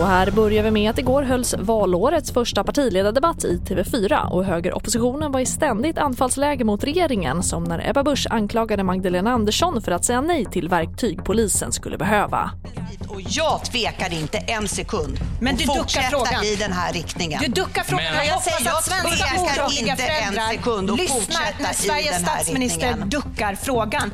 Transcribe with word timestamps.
Och 0.00 0.06
här 0.06 0.30
börjar 0.30 0.62
vi 0.62 0.70
med 0.70 0.90
att 0.90 0.98
igår 0.98 1.22
hölls 1.22 1.54
valårets 1.58 2.32
första 2.32 2.64
partiledardebatt 2.64 3.44
i 3.44 3.60
TV4 3.68 4.30
och 4.30 4.44
högeroppositionen 4.44 5.32
var 5.32 5.40
i 5.40 5.46
ständigt 5.46 5.98
anfallsläge 5.98 6.64
mot 6.64 6.84
regeringen 6.84 7.42
som 7.42 7.64
när 7.64 7.90
Ebba 7.90 8.02
Busch 8.02 8.26
anklagade 8.30 8.82
Magdalena 8.82 9.30
Andersson 9.32 9.82
för 9.82 9.92
att 9.92 10.04
säga 10.04 10.20
nej 10.20 10.44
till 10.44 10.68
verktyg 10.68 11.24
polisen 11.24 11.72
skulle 11.72 11.98
behöva. 11.98 12.50
Och 13.08 13.20
jag 13.20 13.64
tvekar 13.64 14.12
inte 14.12 14.38
en 14.38 14.68
sekund 14.68 15.18
Men 15.40 15.56
du 15.56 15.64
duckar 15.64 16.02
frågan. 16.02 16.44
i 16.44 16.56
den 16.56 16.72
här 16.72 16.92
riktningen. 16.92 17.40
Du 17.42 17.48
duckar 17.48 17.82
frågan. 17.82 18.04
Men- 18.04 18.26
Jag 18.26 18.34
Jag 18.36 18.42
säger, 18.42 18.70
att 18.70 18.84
svenska 18.84 19.26
tvekar 19.26 19.90
inte 19.90 20.02
en 20.02 20.34
sekund 20.56 20.90
och 20.90 20.96
lyssnar 20.96 21.20
fortsätta 21.20 21.62
när 21.62 21.70
i 21.70 21.74
Sveriges 21.74 22.16
den 22.16 22.24
här 22.24 22.34
statsminister 22.34 22.94
duckar 23.06 23.54
frågan. 23.54 24.10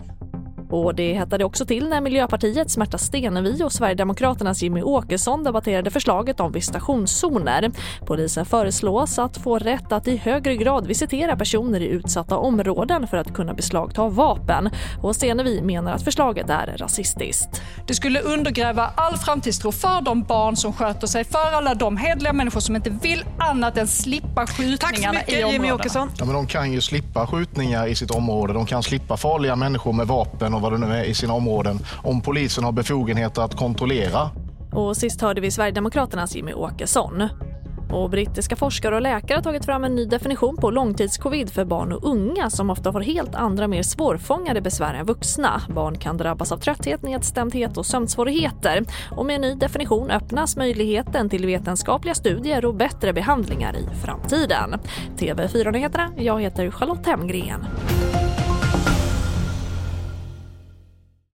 Och 0.72 0.94
det 0.94 1.14
hettade 1.14 1.44
också 1.44 1.66
till 1.66 1.88
när 1.88 2.00
Miljöpartiets 2.00 2.76
Märta 2.76 2.98
Stenevi 2.98 3.62
och 3.62 3.72
Sverigedemokraternas 3.72 4.62
Jimmy 4.62 4.82
Åkesson 4.82 5.44
debatterade 5.44 5.90
förslaget 5.90 6.40
om 6.40 6.52
visitationszoner. 6.52 7.70
Polisen 8.06 8.46
föreslås 8.46 9.18
att 9.18 9.36
få 9.36 9.58
rätt 9.58 9.92
att 9.92 10.08
i 10.08 10.16
högre 10.16 10.56
grad 10.56 10.86
visitera 10.86 11.36
personer 11.36 11.80
i 11.80 11.86
utsatta 11.86 12.36
områden 12.36 13.06
för 13.06 13.16
att 13.16 13.34
kunna 13.34 13.54
beslagta 13.54 14.08
vapen. 14.08 14.70
Och 15.02 15.16
Stenevi 15.16 15.62
menar 15.62 15.92
att 15.92 16.02
förslaget 16.02 16.50
är 16.50 16.76
rasistiskt. 16.76 17.62
Det 17.86 17.94
skulle 17.94 18.20
undergräva 18.20 18.90
all 18.94 19.16
framtidstro 19.16 19.72
för 19.72 20.00
de 20.00 20.22
barn 20.22 20.56
som 20.56 20.72
sköter 20.72 21.06
sig, 21.06 21.24
för 21.24 21.52
alla 21.52 21.74
de 21.74 21.96
hedliga 21.96 22.32
människor 22.32 22.60
som 22.60 22.76
inte 22.76 22.90
vill 22.90 23.24
annat 23.38 23.78
än 23.78 23.86
slippa 23.86 24.46
skjutningarna 24.46 25.20
i 25.26 25.44
områdena. 25.44 26.08
Ja, 26.18 26.24
men 26.24 26.34
de 26.34 26.46
kan 26.46 26.72
ju 26.72 26.80
slippa 26.80 27.26
skjutningar 27.26 27.86
i 27.86 27.94
sitt 27.94 28.10
område. 28.10 28.52
De 28.52 28.66
kan 28.66 28.82
slippa 28.82 29.16
farliga 29.16 29.56
människor 29.56 29.92
med 29.92 30.06
vapen 30.06 30.54
och 30.54 30.61
vad 30.62 30.72
det 30.72 30.78
nu 30.78 30.86
är 30.86 31.04
i 31.04 31.14
sina 31.14 31.34
områden 31.34 31.78
om 32.02 32.20
polisen 32.20 32.64
har 32.64 32.72
befogenheter 32.72 33.42
att 33.42 33.56
kontrollera. 33.56 34.30
Och 34.72 34.96
sist 34.96 35.20
hörde 35.20 35.40
vi 35.40 35.50
Sverigedemokraternas 35.50 36.36
Jimmy 36.36 36.52
Åkesson. 36.52 37.28
Och 37.92 38.10
brittiska 38.10 38.56
forskare 38.56 38.94
och 38.94 39.02
läkare 39.02 39.36
har 39.36 39.42
tagit 39.42 39.64
fram 39.64 39.84
en 39.84 39.94
ny 39.94 40.06
definition 40.06 40.56
på 40.56 40.70
långtidscovid 40.70 41.50
för 41.50 41.64
barn 41.64 41.92
och 41.92 42.04
unga 42.04 42.50
som 42.50 42.70
ofta 42.70 42.92
får 42.92 43.00
helt 43.00 43.34
andra, 43.34 43.68
mer 43.68 43.82
svårfångade 43.82 44.60
besvär 44.60 44.94
än 44.94 45.06
vuxna. 45.06 45.62
Barn 45.74 45.98
kan 45.98 46.16
drabbas 46.16 46.52
av 46.52 46.56
trötthet, 46.56 47.02
nedstämdhet 47.02 47.76
och 47.76 47.86
sömnsvårigheter. 47.86 48.84
Och 49.10 49.26
med 49.26 49.34
en 49.34 49.40
ny 49.40 49.54
definition 49.54 50.10
öppnas 50.10 50.56
möjligheten 50.56 51.28
till 51.28 51.46
vetenskapliga 51.46 52.14
studier 52.14 52.64
och 52.64 52.74
bättre 52.74 53.12
behandlingar 53.12 53.76
i 53.76 54.04
framtiden. 54.04 54.74
TV4-nyheterna, 55.18 56.10
jag 56.16 56.40
heter 56.40 56.70
Charlotte 56.70 57.06
Hemgren. 57.06 57.64